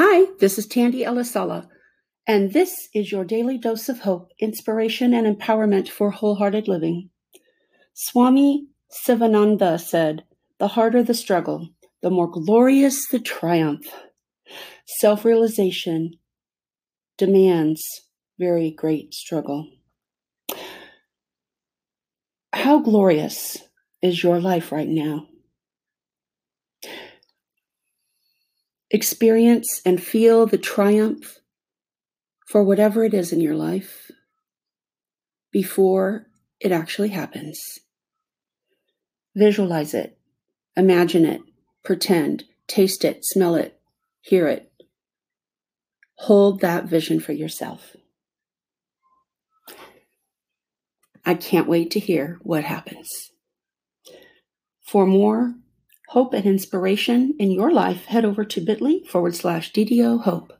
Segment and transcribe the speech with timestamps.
[0.00, 1.66] Hi, this is Tandy Elisala,
[2.24, 7.10] and this is your daily dose of hope, inspiration, and empowerment for wholehearted living.
[7.94, 10.22] Swami Sivananda said,
[10.60, 13.92] The harder the struggle, the more glorious the triumph.
[14.86, 16.12] Self realization
[17.16, 17.82] demands
[18.38, 19.66] very great struggle.
[22.52, 23.56] How glorious
[24.00, 25.26] is your life right now?
[28.90, 31.38] Experience and feel the triumph
[32.46, 34.10] for whatever it is in your life
[35.52, 36.26] before
[36.60, 37.58] it actually happens.
[39.34, 40.18] Visualize it,
[40.76, 41.42] imagine it,
[41.84, 43.78] pretend, taste it, smell it,
[44.20, 44.72] hear it.
[46.22, 47.94] Hold that vision for yourself.
[51.24, 53.30] I can't wait to hear what happens.
[54.86, 55.54] For more
[56.08, 60.57] hope and inspiration in your life, head over to bit.ly forward slash DDO Hope.